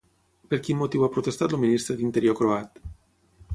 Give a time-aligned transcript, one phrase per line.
[0.53, 2.83] Per quin motiu ha protestat el ministre d'Interior croat?